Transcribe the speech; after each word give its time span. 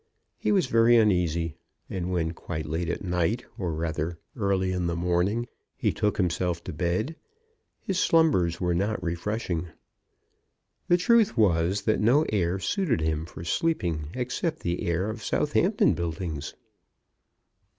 He 0.39 0.51
was 0.51 0.65
very 0.65 0.97
uneasy; 0.97 1.57
and 1.87 2.09
when 2.11 2.31
quite 2.31 2.65
late 2.65 2.89
at 2.89 3.03
night, 3.03 3.45
or 3.55 3.71
rather, 3.71 4.17
early 4.35 4.71
in 4.71 4.87
the 4.87 4.95
morning, 4.95 5.47
he 5.77 5.93
took 5.93 6.17
himself 6.17 6.63
to 6.63 6.73
bed, 6.73 7.15
his 7.79 7.99
slumbers 7.99 8.59
were 8.59 8.73
not 8.73 9.03
refreshing. 9.03 9.67
The 10.87 10.97
truth 10.97 11.37
was 11.37 11.83
that 11.83 12.01
no 12.01 12.25
air 12.29 12.57
suited 12.57 13.01
him 13.01 13.27
for 13.27 13.43
sleeping 13.43 14.09
except 14.15 14.61
the 14.61 14.87
air 14.87 15.07
of 15.07 15.23
Southampton 15.23 15.93
Buildings. 15.93 16.55